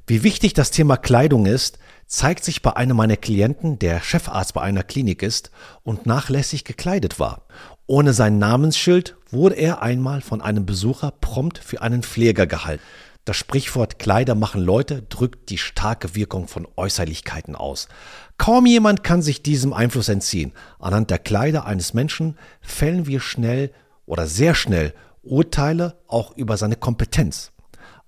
Wie 0.06 0.22
wichtig 0.22 0.54
das 0.54 0.70
Thema 0.70 0.96
Kleidung 0.96 1.46
ist, 1.46 1.78
zeigt 2.06 2.42
sich 2.42 2.62
bei 2.62 2.74
einem 2.74 2.96
meiner 2.96 3.16
Klienten, 3.16 3.78
der 3.78 4.00
Chefarzt 4.00 4.54
bei 4.54 4.62
einer 4.62 4.82
Klinik 4.82 5.22
ist 5.22 5.52
und 5.84 6.06
nachlässig 6.06 6.64
gekleidet 6.64 7.20
war. 7.20 7.42
Ohne 7.86 8.12
sein 8.12 8.38
Namensschild 8.38 9.16
wurde 9.30 9.54
er 9.54 9.82
einmal 9.82 10.20
von 10.20 10.40
einem 10.40 10.66
Besucher 10.66 11.12
prompt 11.20 11.58
für 11.58 11.80
einen 11.82 12.02
Pfleger 12.02 12.46
gehalten. 12.46 12.82
Das 13.26 13.36
Sprichwort 13.36 13.98
Kleider 13.98 14.34
machen 14.34 14.62
Leute 14.62 15.02
drückt 15.02 15.50
die 15.50 15.58
starke 15.58 16.14
Wirkung 16.14 16.48
von 16.48 16.66
Äußerlichkeiten 16.76 17.54
aus. 17.54 17.88
Kaum 18.38 18.64
jemand 18.64 19.04
kann 19.04 19.20
sich 19.20 19.42
diesem 19.42 19.72
Einfluss 19.72 20.08
entziehen. 20.08 20.52
Anhand 20.78 21.10
der 21.10 21.18
Kleider 21.18 21.66
eines 21.66 21.92
Menschen 21.92 22.38
fällen 22.62 23.06
wir 23.06 23.20
schnell 23.20 23.72
oder 24.06 24.26
sehr 24.26 24.54
schnell 24.54 24.94
Urteile 25.22 25.98
auch 26.06 26.34
über 26.36 26.56
seine 26.56 26.76
Kompetenz. 26.76 27.52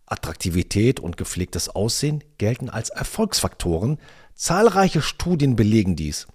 Attraktivität 0.06 0.98
und 0.98 1.16
gepflegtes 1.16 1.68
Aussehen 1.68 2.24
gelten 2.38 2.70
als 2.70 2.88
Erfolgsfaktoren. 2.88 3.98
Zahlreiche 4.34 5.02
Studien 5.02 5.56
belegen 5.56 5.94
dies. 5.94 6.26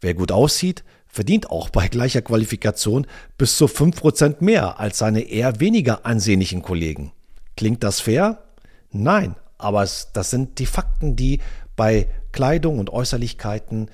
Wer 0.00 0.14
gut 0.14 0.30
aussieht, 0.30 0.84
verdient 1.06 1.50
auch 1.50 1.70
bei 1.70 1.88
gleicher 1.88 2.20
Qualifikation 2.20 3.06
bis 3.38 3.56
zu 3.56 3.64
5% 3.64 4.36
mehr 4.40 4.78
als 4.78 4.98
seine 4.98 5.22
eher 5.22 5.58
weniger 5.58 6.04
ansehnlichen 6.04 6.60
Kollegen. 6.60 7.12
Klingt 7.56 7.82
das 7.82 8.00
fair? 8.00 8.42
Nein, 8.90 9.34
aber 9.58 9.82
es, 9.82 10.10
das 10.12 10.30
sind 10.30 10.58
die 10.58 10.66
Fakten, 10.66 11.16
die 11.16 11.40
bei 11.74 12.08
Kleidung 12.32 12.78
und 12.78 12.90
Äußerlichkeiten, 12.90 13.90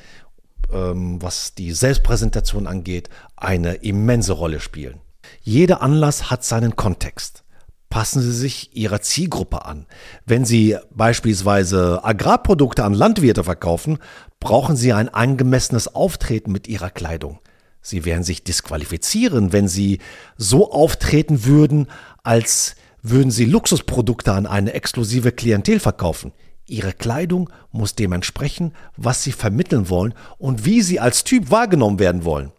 ähm, 0.73 1.23
was 1.23 1.54
die 1.54 1.73
Selbstpräsentation 1.73 2.66
angeht, 2.66 3.09
eine 3.37 3.75
immense 3.75 4.33
Rolle 4.33 4.61
spielen. 4.61 5.00
Jeder 5.42 5.83
Anlass 5.83 6.31
hat 6.31 6.45
seinen 6.45 6.76
Kontext. 6.76 7.45
Passen 7.88 8.23
Sie 8.23 8.33
sich 8.33 8.75
Ihrer 8.75 9.02
Zielgruppe 9.02 9.66
an. 9.66 9.87
Wenn 10.25 10.45
Sie 10.45 10.76
beispielsweise 10.90 12.02
Agrarprodukte 12.02 12.85
an 12.85 12.95
Landwirte 12.95 13.45
verkaufen, 13.45 13.99
brauchen 14.40 14.76
Sie 14.76 14.92
ein 14.92 15.11
angemessenes 15.11 15.95
Auftreten 15.95 16.52
mit 16.52 16.69
Ihrer 16.69 16.90
Kleidung. 16.90 17.40
Sie 17.83 18.04
werden 18.04 18.25
sich 18.25 18.45
disqualifizieren, 18.45 19.52
wenn 19.52 19.69
Sie 19.69 19.99
so 20.37 20.73
auftreten 20.73 21.45
würden, 21.45 21.88
als 22.23 22.76
würden 23.02 23.32
Sie 23.32 23.44
Luxusprodukte 23.44 24.32
an 24.32 24.47
eine 24.47 24.73
exklusive 24.75 25.32
Klientel 25.32 25.80
verkaufen. 25.80 26.32
Ihre 26.66 26.92
Kleidung 26.92 27.50
muss 27.73 27.97
dementsprechend, 27.97 28.73
was 28.97 29.25
Sie 29.25 29.32
vermitteln 29.32 29.88
wollen 29.88 30.14
und 30.38 30.64
wie 30.64 30.80
Sie 30.80 31.00
als 31.00 31.25
Typ 31.25 31.50
wahrgenommen 31.50 31.99
werden 31.99 32.25
wollen. 32.25 32.52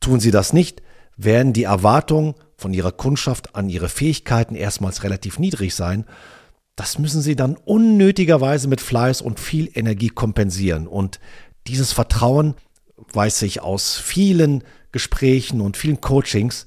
Tun 0.00 0.18
Sie 0.18 0.30
das 0.30 0.54
nicht, 0.54 0.82
werden 1.16 1.52
die 1.52 1.64
Erwartungen 1.64 2.34
von 2.56 2.72
Ihrer 2.72 2.92
Kundschaft 2.92 3.54
an 3.54 3.68
Ihre 3.68 3.90
Fähigkeiten 3.90 4.54
erstmals 4.54 5.04
relativ 5.04 5.38
niedrig 5.38 5.74
sein. 5.74 6.06
Das 6.74 6.98
müssen 6.98 7.20
Sie 7.20 7.36
dann 7.36 7.56
unnötigerweise 7.56 8.68
mit 8.68 8.80
Fleiß 8.80 9.20
und 9.20 9.38
viel 9.38 9.70
Energie 9.74 10.08
kompensieren. 10.08 10.86
Und 10.86 11.20
dieses 11.66 11.92
Vertrauen, 11.92 12.54
weiß 13.12 13.42
ich 13.42 13.60
aus 13.60 13.98
vielen 13.98 14.64
Gesprächen 14.90 15.60
und 15.60 15.76
vielen 15.76 16.00
Coachings, 16.00 16.66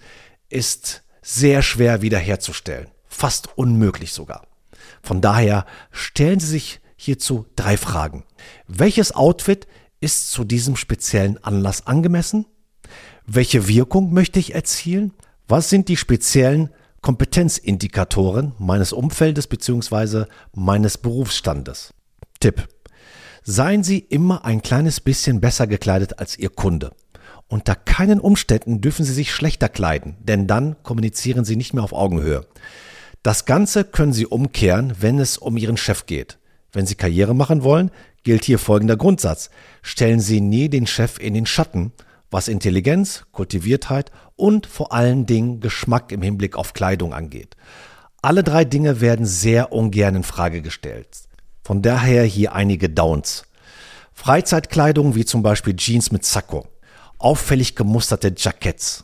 ist 0.50 1.04
sehr 1.24 1.64
schwer 1.64 2.04
wiederherzustellen 2.04 2.88
fast 3.16 3.58
unmöglich 3.58 4.12
sogar. 4.14 4.48
Von 5.02 5.22
daher 5.22 5.66
stellen 5.92 6.40
Sie 6.40 6.48
sich 6.48 6.82
hierzu 6.96 7.46
drei 7.56 7.78
Fragen. 7.78 8.24
Welches 8.68 9.14
Outfit 9.14 9.68
ist 10.00 10.32
zu 10.32 10.44
diesem 10.44 10.76
speziellen 10.76 11.44
Anlass 11.44 11.88
angemessen? 11.88 12.46
Welche 13.26 13.68
Wirkung 13.68 14.14
möchte 14.14 14.40
ich 14.40 14.54
erzielen? 14.54 15.14
Was 15.48 15.70
sind 15.70 15.88
die 15.88 15.98
speziellen 15.98 16.70
Kompetenzindikatoren 17.02 18.54
meines 18.58 18.94
Umfeldes 18.94 19.48
bzw. 19.48 20.26
meines 20.54 20.98
Berufsstandes? 20.98 21.94
Tipp. 22.40 22.68
Seien 23.44 23.84
Sie 23.84 24.00
immer 24.00 24.44
ein 24.44 24.62
kleines 24.62 25.00
bisschen 25.00 25.40
besser 25.40 25.68
gekleidet 25.68 26.20
als 26.20 26.38
Ihr 26.38 26.50
Kunde. 26.50 26.92
Unter 27.48 27.76
keinen 27.76 28.20
Umständen 28.20 28.82
dürfen 28.82 29.06
Sie 29.06 29.14
sich 29.14 29.32
schlechter 29.32 29.70
kleiden, 29.70 30.18
denn 30.20 30.48
dann 30.48 30.76
kommunizieren 30.82 31.46
Sie 31.46 31.56
nicht 31.56 31.74
mehr 31.74 31.84
auf 31.84 31.94
Augenhöhe. 31.94 32.48
Das 33.26 33.46
Ganze 33.46 33.86
können 33.86 34.14
Sie 34.14 34.28
umkehren, 34.28 34.94
wenn 35.00 35.18
es 35.18 35.40
um 35.40 35.58
Ihren 35.58 35.78
Chef 35.78 36.06
geht. 36.06 36.38
Wenn 36.72 36.86
Sie 36.86 36.94
Karriere 36.94 37.34
machen 37.34 37.64
wollen, 37.64 37.90
gilt 38.22 38.46
hier 38.46 38.60
folgender 38.60 38.98
Grundsatz. 38.98 39.50
Stellen 39.82 40.20
Sie 40.20 40.42
nie 40.42 40.70
den 40.70 40.86
Chef 40.86 41.18
in 41.18 41.34
den 41.34 41.48
Schatten, 41.48 41.92
was 42.30 42.48
Intelligenz, 42.48 43.26
Kultiviertheit 43.32 44.12
und 44.36 44.68
vor 44.68 44.94
allen 44.94 45.26
Dingen 45.26 45.60
Geschmack 45.60 46.12
im 46.12 46.22
Hinblick 46.22 46.56
auf 46.56 46.74
Kleidung 46.74 47.16
angeht. 47.16 47.58
Alle 48.22 48.44
drei 48.44 48.64
Dinge 48.64 49.02
werden 49.02 49.26
sehr 49.26 49.72
ungern 49.72 50.18
in 50.18 50.24
Frage 50.24 50.62
gestellt. 50.62 51.08
Von 51.64 51.82
daher 51.82 52.26
hier 52.26 52.54
einige 52.54 52.92
Downs. 52.92 53.46
Freizeitkleidung 54.14 55.16
wie 55.16 55.26
zum 55.26 55.42
Beispiel 55.42 55.76
Jeans 55.76 56.12
mit 56.12 56.26
Sakko, 56.26 56.68
auffällig 57.18 57.76
gemusterte 57.76 58.32
Jacketts, 58.38 59.04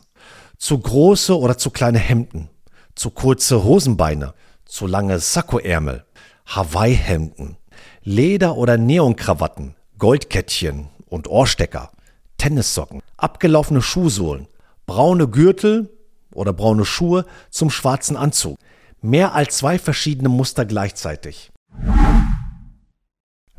zu 0.58 0.78
große 0.78 1.36
oder 1.36 1.58
zu 1.58 1.70
kleine 1.70 1.98
Hemden, 1.98 2.50
zu 2.94 3.10
kurze 3.10 3.64
Hosenbeine, 3.64 4.34
zu 4.64 4.86
lange 4.86 5.18
Sakkoärmel, 5.18 6.04
Hawaii-Hemden, 6.46 7.56
Leder- 8.02 8.56
oder 8.56 8.76
Neonkrawatten, 8.76 9.74
Goldkettchen 9.98 10.88
und 11.06 11.28
Ohrstecker, 11.28 11.90
Tennissocken, 12.38 13.02
abgelaufene 13.16 13.82
Schuhsohlen, 13.82 14.48
braune 14.86 15.28
Gürtel 15.28 15.90
oder 16.34 16.52
braune 16.52 16.84
Schuhe 16.84 17.24
zum 17.50 17.70
schwarzen 17.70 18.16
Anzug. 18.16 18.58
Mehr 19.00 19.34
als 19.34 19.58
zwei 19.58 19.78
verschiedene 19.78 20.28
Muster 20.28 20.64
gleichzeitig. 20.64 21.50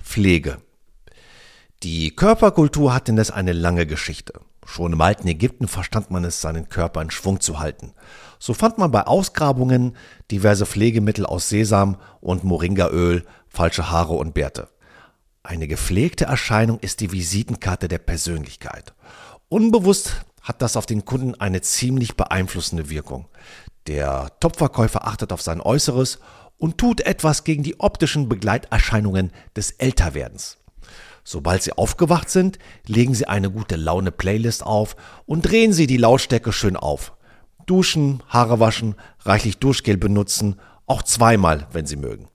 Pflege. 0.01 0.57
Die 1.83 2.15
Körperkultur 2.15 2.93
hat 2.93 3.09
indes 3.09 3.29
eine 3.31 3.51
lange 3.51 3.85
Geschichte. 3.85 4.39
Schon 4.65 4.93
im 4.93 5.01
alten 5.01 5.27
Ägypten 5.27 5.67
verstand 5.67 6.11
man 6.11 6.23
es, 6.23 6.41
seinen 6.41 6.69
Körper 6.69 7.01
in 7.01 7.11
Schwung 7.11 7.39
zu 7.39 7.59
halten. 7.59 7.93
So 8.39 8.53
fand 8.53 8.77
man 8.77 8.91
bei 8.91 9.05
Ausgrabungen 9.05 9.95
diverse 10.31 10.65
Pflegemittel 10.65 11.25
aus 11.25 11.49
Sesam 11.49 11.97
und 12.21 12.43
Moringaöl, 12.43 13.25
falsche 13.47 13.89
Haare 13.89 14.13
und 14.13 14.33
Bärte. 14.33 14.69
Eine 15.43 15.67
gepflegte 15.67 16.25
Erscheinung 16.25 16.79
ist 16.79 17.01
die 17.01 17.11
Visitenkarte 17.11 17.87
der 17.87 17.97
Persönlichkeit. 17.97 18.93
Unbewusst 19.49 20.23
hat 20.41 20.61
das 20.61 20.77
auf 20.77 20.85
den 20.85 21.05
Kunden 21.05 21.35
eine 21.35 21.61
ziemlich 21.61 22.15
beeinflussende 22.15 22.89
Wirkung. 22.89 23.27
Der 23.87 24.31
Topverkäufer 24.39 25.05
achtet 25.05 25.33
auf 25.33 25.41
sein 25.41 25.59
Äußeres 25.59 26.19
und 26.57 26.77
tut 26.77 27.01
etwas 27.01 27.43
gegen 27.43 27.63
die 27.63 27.79
optischen 27.79 28.29
Begleiterscheinungen 28.29 29.31
des 29.55 29.71
Älterwerdens. 29.71 30.57
Sobald 31.23 31.63
Sie 31.63 31.73
aufgewacht 31.73 32.29
sind, 32.29 32.59
legen 32.85 33.13
Sie 33.13 33.27
eine 33.27 33.49
gute 33.49 33.75
Laune 33.75 34.11
Playlist 34.11 34.65
auf 34.65 34.95
und 35.25 35.43
drehen 35.43 35.73
Sie 35.73 35.87
die 35.87 35.97
Lautstärke 35.97 36.51
schön 36.51 36.75
auf. 36.75 37.13
Duschen, 37.65 38.21
Haare 38.27 38.59
waschen, 38.59 38.95
reichlich 39.19 39.57
Duschgel 39.57 39.97
benutzen, 39.97 40.59
auch 40.85 41.03
zweimal, 41.03 41.67
wenn 41.71 41.85
Sie 41.85 41.95
mögen. 41.95 42.27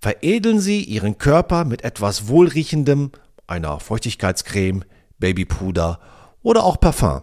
Veredeln 0.00 0.60
Sie 0.60 0.82
Ihren 0.82 1.18
Körper 1.18 1.64
mit 1.64 1.84
etwas 1.84 2.28
Wohlriechendem, 2.28 3.12
einer 3.46 3.78
Feuchtigkeitscreme, 3.78 4.84
Babypuder 5.18 6.00
oder 6.42 6.64
auch 6.64 6.80
Parfum. 6.80 7.22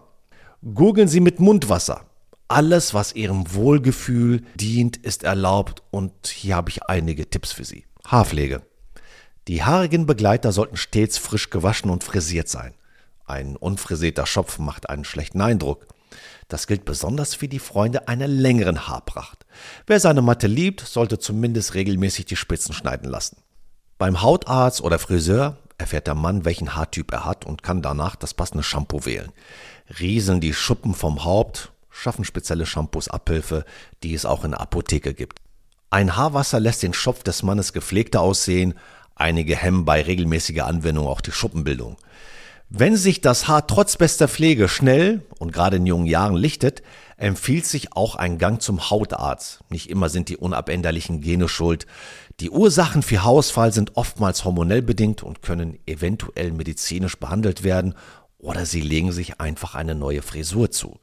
Gurgeln 0.74 1.08
Sie 1.08 1.20
mit 1.20 1.40
Mundwasser. 1.40 2.02
Alles, 2.46 2.94
was 2.94 3.14
Ihrem 3.14 3.52
Wohlgefühl 3.54 4.42
dient, 4.54 4.96
ist 4.96 5.24
erlaubt 5.24 5.82
und 5.90 6.28
hier 6.28 6.56
habe 6.56 6.70
ich 6.70 6.84
einige 6.84 7.28
Tipps 7.28 7.52
für 7.52 7.64
Sie. 7.64 7.86
Haarpflege. 8.06 8.62
Die 9.48 9.64
haarigen 9.64 10.06
Begleiter 10.06 10.52
sollten 10.52 10.76
stets 10.76 11.18
frisch 11.18 11.50
gewaschen 11.50 11.90
und 11.90 12.04
frisiert 12.04 12.48
sein. 12.48 12.74
Ein 13.24 13.56
unfrisierter 13.56 14.26
Schopf 14.26 14.58
macht 14.58 14.88
einen 14.88 15.04
schlechten 15.04 15.40
Eindruck. 15.40 15.86
Das 16.48 16.66
gilt 16.66 16.84
besonders 16.84 17.34
für 17.34 17.48
die 17.48 17.58
Freunde 17.58 18.06
einer 18.06 18.28
längeren 18.28 18.86
Haarpracht. 18.86 19.46
Wer 19.86 19.98
seine 19.98 20.22
Matte 20.22 20.46
liebt, 20.46 20.80
sollte 20.80 21.18
zumindest 21.18 21.74
regelmäßig 21.74 22.26
die 22.26 22.36
Spitzen 22.36 22.74
schneiden 22.74 23.08
lassen. 23.08 23.38
Beim 23.98 24.22
Hautarzt 24.22 24.80
oder 24.80 24.98
Friseur 24.98 25.56
erfährt 25.78 26.06
der 26.06 26.14
Mann, 26.14 26.44
welchen 26.44 26.76
Haartyp 26.76 27.12
er 27.12 27.24
hat 27.24 27.44
und 27.44 27.62
kann 27.62 27.82
danach 27.82 28.16
das 28.16 28.34
passende 28.34 28.62
Shampoo 28.62 29.04
wählen. 29.04 29.32
Rieseln 29.98 30.40
die 30.40 30.54
Schuppen 30.54 30.94
vom 30.94 31.24
Haupt, 31.24 31.72
schaffen 31.90 32.24
spezielle 32.24 32.66
Shampoos 32.66 33.08
Abhilfe, 33.08 33.64
die 34.02 34.14
es 34.14 34.24
auch 34.24 34.44
in 34.44 34.52
der 34.52 34.60
Apotheke 34.60 35.14
gibt. 35.14 35.40
Ein 35.90 36.16
Haarwasser 36.16 36.58
lässt 36.58 36.82
den 36.82 36.94
Schopf 36.94 37.22
des 37.22 37.42
Mannes 37.42 37.72
gepflegter 37.72 38.20
aussehen, 38.22 38.74
Einige 39.14 39.56
hemmen 39.56 39.84
bei 39.84 40.02
regelmäßiger 40.02 40.66
Anwendung 40.66 41.06
auch 41.06 41.20
die 41.20 41.32
Schuppenbildung. 41.32 41.96
Wenn 42.68 42.96
sich 42.96 43.20
das 43.20 43.48
Haar 43.48 43.66
trotz 43.66 43.96
bester 43.96 44.28
Pflege 44.28 44.66
schnell 44.66 45.22
und 45.38 45.52
gerade 45.52 45.76
in 45.76 45.84
jungen 45.84 46.06
Jahren 46.06 46.36
lichtet, 46.36 46.82
empfiehlt 47.18 47.66
sich 47.66 47.94
auch 47.94 48.16
ein 48.16 48.38
Gang 48.38 48.62
zum 48.62 48.88
Hautarzt. 48.88 49.60
Nicht 49.68 49.90
immer 49.90 50.08
sind 50.08 50.30
die 50.30 50.38
unabänderlichen 50.38 51.20
Gene 51.20 51.48
schuld. 51.48 51.86
Die 52.40 52.50
Ursachen 52.50 53.02
für 53.02 53.22
Haarausfall 53.22 53.72
sind 53.74 53.96
oftmals 53.96 54.44
hormonell 54.44 54.80
bedingt 54.80 55.22
und 55.22 55.42
können 55.42 55.78
eventuell 55.86 56.50
medizinisch 56.50 57.18
behandelt 57.18 57.62
werden 57.62 57.94
oder 58.38 58.66
sie 58.66 58.80
legen 58.80 59.12
sich 59.12 59.40
einfach 59.40 59.74
eine 59.74 59.94
neue 59.94 60.22
Frisur 60.22 60.70
zu. 60.70 60.98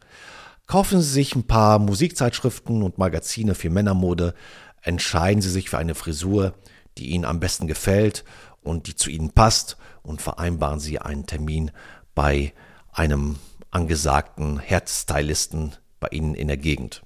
Kaufen 0.68 1.02
Sie 1.02 1.10
sich 1.10 1.36
ein 1.36 1.48
paar 1.48 1.80
Musikzeitschriften 1.80 2.84
und 2.84 2.98
Magazine 2.98 3.56
für 3.56 3.70
Männermode, 3.70 4.36
entscheiden 4.82 5.42
Sie 5.42 5.50
sich 5.50 5.70
für 5.70 5.78
eine 5.78 5.96
Frisur, 5.96 6.54
die 7.00 7.10
Ihnen 7.10 7.26
am 7.26 7.40
besten 7.40 7.68
gefällt 7.68 8.24
und 8.62 8.88
die 8.88 8.96
zu 8.96 9.10
Ihnen 9.10 9.32
passt 9.32 9.78
und 10.04 10.22
vereinbaren 10.22 10.80
Sie 10.80 11.00
einen 11.00 11.26
Termin 11.26 11.72
bei 12.14 12.54
einem 12.92 13.38
angesagten 13.72 14.60
Herzstylisten 14.60 15.76
bei 16.00 16.10
Ihnen 16.12 16.36
in 16.36 16.48
der 16.48 16.58
Gegend. 16.58 17.04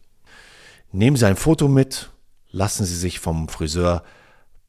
Nehmen 0.91 1.17
Sie 1.17 1.27
ein 1.27 1.35
Foto 1.35 1.67
mit, 1.67 2.12
lassen 2.51 2.85
Sie 2.85 2.95
sich 2.95 3.19
vom 3.19 3.50
Friseur 3.50 4.03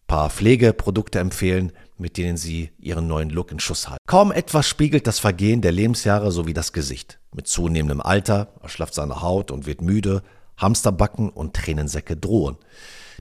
paar 0.07 0.31
Pflegeprodukte 0.31 1.19
empfehlen, 1.19 1.73
mit 1.97 2.17
denen 2.17 2.37
Sie 2.37 2.71
Ihren 2.79 3.07
neuen 3.07 3.31
Look 3.31 3.53
in 3.53 3.61
Schuss 3.61 3.89
halten. 3.89 4.03
Kaum 4.07 4.33
etwas 4.33 4.69
spiegelt 4.69 5.07
das 5.07 5.19
Vergehen 5.19 5.61
der 5.61 5.73
Lebensjahre 5.73 6.33
sowie 6.33 6.55
das 6.55 6.73
Gesicht. 6.73 7.19
Mit 7.33 7.47
zunehmendem 7.47 8.01
Alter 8.01 8.49
erschlafft 8.63 8.95
seine 8.95 9.23
Haut 9.23 9.51
und 9.51 9.67
wird 9.67 9.81
müde, 9.81 10.23
Hamsterbacken 10.57 11.31
und 11.31 11.55
Tränensäcke 11.55 12.17
drohen. 12.17 12.57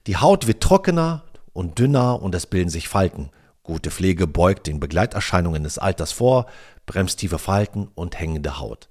Die 0.07 0.17
Haut 0.17 0.48
wird 0.48 0.62
trockener 0.62 1.24
und 1.53 1.79
dünner 1.79 2.22
und 2.22 2.36
es 2.36 2.48
bilden 2.48 2.69
sich 2.69 2.89
Falten. 2.89 3.29
Gute 3.63 3.91
Pflege 3.91 4.27
beugt 4.27 4.67
den 4.67 4.79
Begleiterscheinungen 4.79 5.63
des 5.63 5.77
Alters 5.77 6.12
vor, 6.12 6.48
bremst 6.86 7.19
tiefe 7.19 7.39
Falten 7.39 7.89
und 7.95 8.19
hängende 8.19 8.60
Haut. 8.60 8.89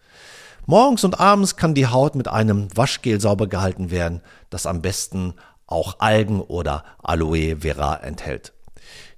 Morgens 0.65 1.05
und 1.05 1.19
abends 1.21 1.57
kann 1.57 1.75
die 1.75 1.89
Haut 1.89 2.15
mit 2.15 2.29
einem 2.29 2.69
Waschgel 2.77 3.21
sauber 3.21 3.49
gehalten 3.49 3.91
werden, 3.91 4.23
das 4.49 4.65
am 4.65 4.81
besten 4.81 5.35
auch 5.67 5.97
Algen 5.99 6.41
oder 6.41 6.85
Aloe 7.03 7.57
Vera 7.61 7.97
enthält. 7.97 8.53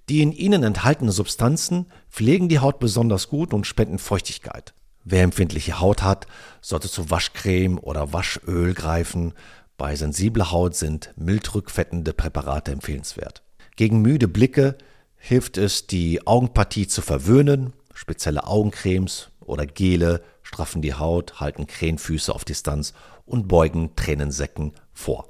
Die 0.09 0.23
in 0.23 0.33
ihnen 0.33 0.63
enthaltenen 0.63 1.13
Substanzen 1.13 1.87
pflegen 2.11 2.49
die 2.49 2.59
Haut 2.59 2.79
besonders 2.79 3.29
gut 3.29 3.55
und 3.55 3.67
spenden 3.67 3.99
Feuchtigkeit. 3.99 4.75
Wer 5.05 5.23
empfindliche 5.23 5.81
Haut 5.81 6.03
hat, 6.03 6.27
sollte 6.63 6.89
zu 6.89 7.11
Waschcreme 7.11 7.79
oder 7.79 8.13
Waschöl 8.13 8.73
greifen. 8.73 9.35
Bei 9.77 9.97
sensibler 9.97 10.53
Haut 10.53 10.77
sind 10.77 11.13
mildrückfettende 11.17 12.13
Präparate 12.13 12.71
empfehlenswert. 12.71 13.43
Gegen 13.77 14.03
müde 14.03 14.29
Blicke 14.29 14.79
hilft 15.17 15.59
es, 15.59 15.87
die 15.87 16.27
Augenpartie 16.27 16.87
zu 16.87 17.03
verwöhnen. 17.03 17.73
Spezielle 17.93 18.47
Augencremes 18.47 19.31
oder 19.41 19.67
Gele 19.67 20.23
straffen 20.43 20.81
die 20.81 20.95
Haut, 20.95 21.41
halten 21.41 21.67
Krähenfüße 21.67 22.33
auf 22.33 22.45
Distanz 22.45 22.93
und 23.27 23.49
beugen 23.49 23.97
Tränensäcken 23.97 24.73
vor. 24.93 25.29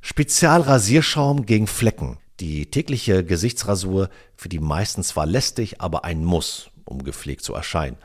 Spezialrasierschaum 0.00 1.44
gegen 1.44 1.66
Flecken. 1.66 2.18
Die 2.38 2.70
tägliche 2.70 3.24
Gesichtsrasur 3.24 4.10
für 4.36 4.48
die 4.48 4.60
meisten 4.60 5.02
zwar 5.02 5.26
lästig, 5.26 5.80
aber 5.80 6.04
ein 6.04 6.24
Muss, 6.24 6.70
um 6.84 7.02
gepflegt 7.02 7.42
zu 7.42 7.54
erscheinen. 7.54 7.96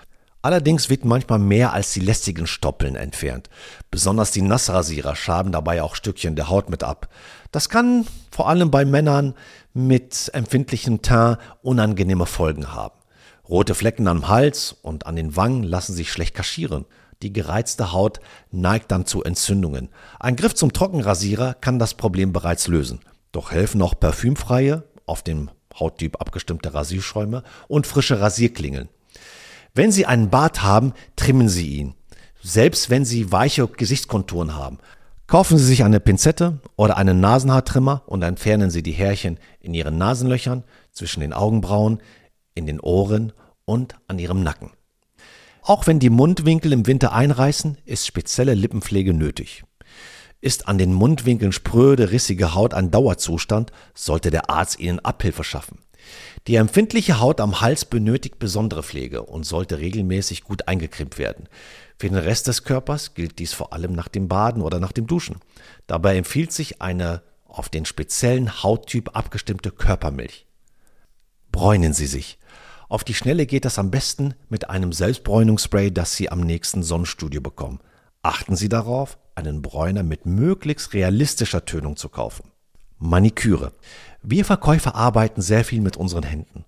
Allerdings 0.43 0.89
wird 0.89 1.05
manchmal 1.05 1.39
mehr 1.39 1.71
als 1.71 1.93
die 1.93 2.01
lästigen 2.01 2.47
Stoppeln 2.47 2.97
entfernt. 2.97 3.49
Besonders 3.89 4.31
die 4.31 4.41
Nassrasierer 4.41 5.15
schaben 5.15 5.53
dabei 5.53 5.81
auch 5.81 5.95
Stückchen 5.95 6.35
der 6.35 6.49
Haut 6.49 6.69
mit 6.69 6.83
ab. 6.83 7.07
Das 7.51 7.69
kann 7.69 8.05
vor 8.29 8.49
allem 8.49 8.69
bei 8.69 8.83
Männern 8.83 9.35
mit 9.73 10.29
empfindlichem 10.33 11.01
Teint 11.01 11.37
unangenehme 11.61 12.25
Folgen 12.25 12.73
haben. 12.73 12.93
Rote 13.47 13.73
Flecken 13.73 14.05
am 14.09 14.27
Hals 14.27 14.75
und 14.81 15.05
an 15.05 15.15
den 15.15 15.37
Wangen 15.37 15.63
lassen 15.63 15.93
sich 15.93 16.11
schlecht 16.11 16.35
kaschieren. 16.35 16.85
Die 17.21 17.31
gereizte 17.31 17.93
Haut 17.93 18.19
neigt 18.51 18.91
dann 18.91 19.05
zu 19.05 19.23
Entzündungen. 19.23 19.87
Ein 20.19 20.35
Griff 20.35 20.55
zum 20.55 20.73
Trockenrasierer 20.73 21.53
kann 21.53 21.79
das 21.79 21.93
Problem 21.93 22.33
bereits 22.33 22.67
lösen. 22.67 22.99
Doch 23.31 23.51
helfen 23.51 23.77
noch 23.77 23.97
parfümfreie, 23.97 24.83
auf 25.05 25.23
den 25.23 25.51
Hauttyp 25.79 26.19
abgestimmte 26.19 26.73
Rasierschäume 26.73 27.43
und 27.69 27.87
frische 27.87 28.19
Rasierklingeln. 28.19 28.89
Wenn 29.75 29.91
Sie 29.91 30.05
einen 30.05 30.29
Bart 30.29 30.61
haben, 30.61 30.93
trimmen 31.15 31.49
Sie 31.49 31.67
ihn. 31.67 31.95
Selbst 32.43 32.91
wenn 32.91 33.05
Sie 33.05 33.31
weiche 33.31 33.67
Gesichtskonturen 33.67 34.53
haben. 34.53 34.77
Kaufen 35.25 35.57
Sie 35.57 35.65
sich 35.65 35.83
eine 35.83 35.99
Pinzette 35.99 36.59
oder 36.75 36.97
einen 36.97 37.19
Nasenhaartrimmer 37.19 38.03
und 38.05 38.21
entfernen 38.21 38.69
Sie 38.69 38.83
die 38.83 38.91
Härchen 38.91 39.39
in 39.59 39.73
Ihren 39.73 39.97
Nasenlöchern, 39.97 40.63
zwischen 40.91 41.21
den 41.21 41.33
Augenbrauen, 41.33 42.03
in 42.53 42.67
den 42.67 42.79
Ohren 42.79 43.33
und 43.65 43.95
an 44.07 44.19
Ihrem 44.19 44.43
Nacken. 44.43 44.69
Auch 45.63 45.87
wenn 45.87 45.97
die 45.97 46.11
Mundwinkel 46.11 46.71
im 46.71 46.85
Winter 46.85 47.13
einreißen, 47.13 47.79
ist 47.85 48.05
spezielle 48.05 48.53
Lippenpflege 48.53 49.13
nötig. 49.13 49.63
Ist 50.39 50.67
an 50.67 50.77
den 50.77 50.93
Mundwinkeln 50.93 51.51
spröde, 51.51 52.11
rissige 52.11 52.53
Haut 52.53 52.75
ein 52.75 52.91
Dauerzustand, 52.91 53.71
sollte 53.95 54.29
der 54.29 54.51
Arzt 54.51 54.79
ihnen 54.79 54.99
Abhilfe 54.99 55.43
schaffen. 55.43 55.79
Die 56.47 56.55
empfindliche 56.55 57.19
Haut 57.19 57.39
am 57.39 57.61
Hals 57.61 57.85
benötigt 57.85 58.39
besondere 58.39 58.83
Pflege 58.83 59.23
und 59.23 59.45
sollte 59.45 59.79
regelmäßig 59.79 60.43
gut 60.43 60.67
eingecremt 60.67 61.17
werden. 61.17 61.47
Für 61.97 62.09
den 62.09 62.17
Rest 62.17 62.47
des 62.47 62.63
Körpers 62.63 63.13
gilt 63.13 63.39
dies 63.39 63.53
vor 63.53 63.73
allem 63.73 63.93
nach 63.93 64.07
dem 64.07 64.27
Baden 64.27 64.61
oder 64.61 64.79
nach 64.79 64.91
dem 64.91 65.07
Duschen. 65.07 65.37
Dabei 65.87 66.17
empfiehlt 66.17 66.51
sich 66.51 66.81
eine 66.81 67.21
auf 67.47 67.69
den 67.69 67.85
speziellen 67.85 68.63
Hauttyp 68.63 69.15
abgestimmte 69.15 69.71
Körpermilch. 69.71 70.47
Bräunen 71.51 71.93
Sie 71.93 72.07
sich. 72.07 72.39
Auf 72.89 73.03
die 73.03 73.13
Schnelle 73.13 73.45
geht 73.45 73.65
das 73.65 73.79
am 73.79 73.91
besten 73.91 74.33
mit 74.49 74.69
einem 74.69 74.91
Selbstbräunungsspray, 74.91 75.91
das 75.91 76.15
Sie 76.15 76.29
am 76.29 76.41
nächsten 76.41 76.83
Sonnenstudio 76.83 77.41
bekommen. 77.41 77.79
Achten 78.21 78.55
Sie 78.55 78.69
darauf, 78.69 79.17
einen 79.35 79.61
Bräuner 79.61 80.03
mit 80.03 80.25
möglichst 80.25 80.93
realistischer 80.93 81.65
Tönung 81.65 81.95
zu 81.95 82.09
kaufen. 82.09 82.51
Maniküre. 82.97 83.73
Wir 84.23 84.45
Verkäufer 84.45 84.95
arbeiten 84.95 85.41
sehr 85.41 85.65
viel 85.65 85.81
mit 85.81 85.97
unseren 85.97 86.23
Händen. 86.23 86.63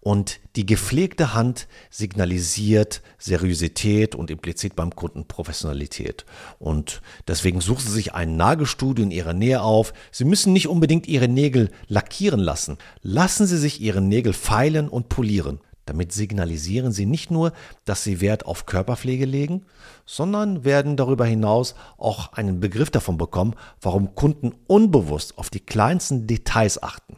Und 0.00 0.40
die 0.56 0.66
gepflegte 0.66 1.34
Hand 1.34 1.68
signalisiert 1.90 3.02
Seriosität 3.18 4.14
und 4.14 4.30
implizit 4.30 4.76
beim 4.76 4.94
Kunden 4.94 5.26
Professionalität. 5.26 6.24
Und 6.58 7.02
deswegen 7.26 7.60
suchen 7.60 7.86
Sie 7.86 7.92
sich 7.92 8.14
ein 8.14 8.36
Nagelstudio 8.36 9.04
in 9.04 9.10
Ihrer 9.10 9.32
Nähe 9.32 9.62
auf. 9.62 9.92
Sie 10.12 10.24
müssen 10.24 10.52
nicht 10.52 10.68
unbedingt 10.68 11.08
Ihre 11.08 11.28
Nägel 11.28 11.70
lackieren 11.88 12.40
lassen. 12.40 12.78
Lassen 13.02 13.46
Sie 13.46 13.58
sich 13.58 13.80
Ihre 13.80 14.00
Nägel 14.00 14.34
feilen 14.34 14.88
und 14.88 15.08
polieren. 15.08 15.60
Damit 15.88 16.12
signalisieren 16.12 16.92
sie 16.92 17.06
nicht 17.06 17.30
nur, 17.30 17.54
dass 17.86 18.04
sie 18.04 18.20
Wert 18.20 18.44
auf 18.44 18.66
Körperpflege 18.66 19.24
legen, 19.24 19.64
sondern 20.04 20.62
werden 20.62 20.98
darüber 20.98 21.24
hinaus 21.24 21.74
auch 21.96 22.34
einen 22.34 22.60
Begriff 22.60 22.90
davon 22.90 23.16
bekommen, 23.16 23.54
warum 23.80 24.14
Kunden 24.14 24.52
unbewusst 24.66 25.38
auf 25.38 25.48
die 25.48 25.60
kleinsten 25.60 26.26
Details 26.26 26.82
achten. 26.82 27.16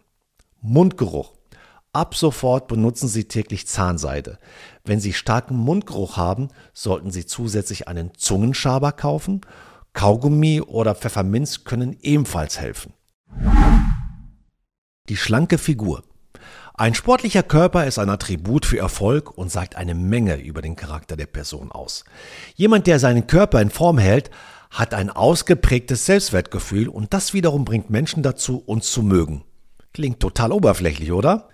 Mundgeruch. 0.61 1.33
Ab 1.93 2.15
sofort 2.15 2.69
benutzen 2.69 3.09
Sie 3.09 3.25
täglich 3.25 3.67
Zahnseide. 3.67 4.39
Wenn 4.85 5.01
Sie 5.01 5.15
starken 5.15 5.57
Mundgeruch 5.57 6.17
haben, 6.17 6.51
sollten 6.73 7.11
Sie 7.11 7.27
zusätzlich 7.27 7.89
einen 7.89 8.15
Zungenschaber 8.15 8.93
kaufen. 8.93 9.41
Kaugummi 9.95 10.61
oder 10.61 10.95
Pfefferminz 10.95 11.65
können 11.65 11.97
ebenfalls 12.03 12.61
helfen. 12.61 12.93
Die 15.09 15.17
schlanke 15.17 15.59
Figur. 15.59 16.05
Ein 16.75 16.95
sportlicher 16.95 17.43
Körper 17.43 17.87
ist 17.87 17.99
ein 17.99 18.09
Attribut 18.09 18.65
für 18.65 18.79
Erfolg 18.79 19.37
und 19.37 19.51
sagt 19.51 19.77
eine 19.77 19.95
Menge 19.95 20.37
über 20.37 20.63
den 20.63 20.77
Charakter 20.77 21.17
der 21.17 21.27
Person 21.27 21.71
aus. 21.71 22.05
Jemand, 22.55 22.87
der 22.87 22.99
seinen 22.99 23.27
Körper 23.27 23.61
in 23.61 23.71
Form 23.71 23.99
hält, 23.99 24.31
hat 24.71 24.95
ein 24.95 25.11
ausgeprägtes 25.11 26.07
Selbstwertgefühl 26.07 26.89
und 26.89 27.13
das 27.13 27.35
wiederum 27.35 27.65
bringt 27.65 27.91
Menschen 27.91 28.23
dazu, 28.23 28.63
uns 28.65 28.91
zu 28.91 29.03
mögen. 29.03 29.45
Klingt 29.93 30.21
total 30.21 30.53
oberflächlich, 30.53 31.13
oder? 31.13 31.49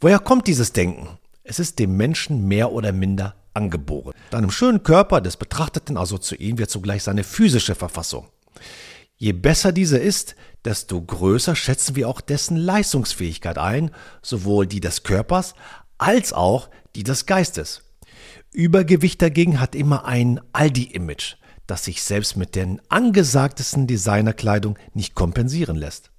Woher 0.00 0.18
kommt 0.18 0.46
dieses 0.46 0.72
Denken? 0.72 1.18
Es 1.44 1.58
ist 1.58 1.78
dem 1.78 1.96
Menschen 1.96 2.48
mehr 2.48 2.72
oder 2.72 2.92
minder 2.92 3.34
angeboren. 3.54 4.14
Deinem 4.30 4.50
schönen 4.50 4.82
Körper 4.82 5.20
des 5.20 5.36
Betrachteten 5.36 5.96
assoziieren 5.96 6.58
wir 6.58 6.68
zugleich 6.68 7.02
seine 7.02 7.24
physische 7.24 7.74
Verfassung. 7.74 8.28
Je 9.22 9.32
besser 9.32 9.70
diese 9.70 9.98
ist, 9.98 10.34
desto 10.64 11.00
größer 11.00 11.54
schätzen 11.54 11.94
wir 11.94 12.08
auch 12.08 12.20
dessen 12.20 12.56
Leistungsfähigkeit 12.56 13.56
ein, 13.56 13.92
sowohl 14.20 14.66
die 14.66 14.80
des 14.80 15.04
Körpers 15.04 15.54
als 15.96 16.32
auch 16.32 16.68
die 16.96 17.04
des 17.04 17.24
Geistes. 17.26 17.82
Übergewicht 18.50 19.22
dagegen 19.22 19.60
hat 19.60 19.76
immer 19.76 20.06
ein 20.06 20.40
Aldi-Image, 20.52 21.36
das 21.68 21.84
sich 21.84 22.02
selbst 22.02 22.36
mit 22.36 22.56
den 22.56 22.82
angesagtesten 22.88 23.86
Designerkleidung 23.86 24.76
nicht 24.92 25.14
kompensieren 25.14 25.76
lässt. 25.76 26.10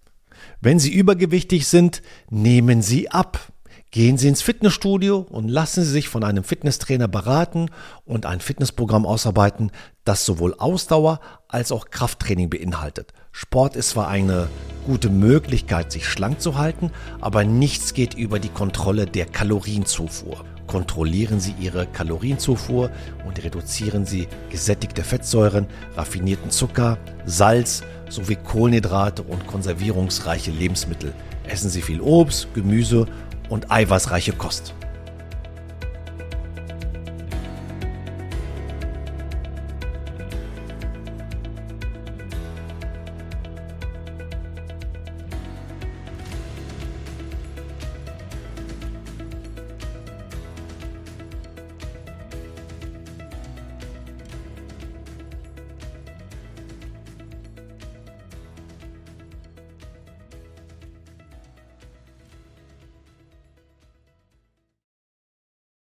Wenn 0.61 0.79
Sie 0.79 0.93
übergewichtig 0.93 1.67
sind, 1.67 2.03
nehmen 2.29 2.81
Sie 2.81 3.11
ab. 3.11 3.51
Gehen 3.93 4.17
Sie 4.17 4.27
ins 4.27 4.41
Fitnessstudio 4.41 5.19
und 5.29 5.49
lassen 5.49 5.83
Sie 5.83 5.91
sich 5.91 6.09
von 6.09 6.23
einem 6.23 6.43
Fitnesstrainer 6.43 7.07
beraten 7.07 7.69
und 8.05 8.25
ein 8.25 8.39
Fitnessprogramm 8.39 9.05
ausarbeiten, 9.05 9.69
das 10.03 10.25
sowohl 10.25 10.55
Ausdauer 10.57 11.19
als 11.47 11.71
auch 11.71 11.91
Krafttraining 11.91 12.49
beinhaltet. 12.49 13.13
Sport 13.31 13.75
ist 13.75 13.91
zwar 13.91 14.07
eine 14.07 14.49
gute 14.87 15.11
Möglichkeit, 15.11 15.91
sich 15.91 16.07
schlank 16.07 16.41
zu 16.41 16.57
halten, 16.57 16.89
aber 17.21 17.43
nichts 17.43 17.93
geht 17.93 18.15
über 18.15 18.39
die 18.39 18.49
Kontrolle 18.49 19.05
der 19.05 19.27
Kalorienzufuhr. 19.27 20.43
Kontrollieren 20.65 21.39
Sie 21.39 21.53
Ihre 21.59 21.85
Kalorienzufuhr 21.85 22.89
und 23.27 23.43
reduzieren 23.43 24.07
Sie 24.07 24.27
gesättigte 24.49 25.03
Fettsäuren, 25.03 25.67
raffinierten 25.95 26.49
Zucker, 26.49 26.97
Salz 27.27 27.83
sowie 28.09 28.37
Kohlenhydrate 28.37 29.21
und 29.21 29.45
konservierungsreiche 29.45 30.49
Lebensmittel. 30.49 31.13
Essen 31.47 31.69
Sie 31.69 31.81
viel 31.83 32.01
Obst, 32.01 32.47
Gemüse 32.55 33.05
und 33.53 33.71
eiweißreiche 33.71 34.33
Kost. 34.33 34.73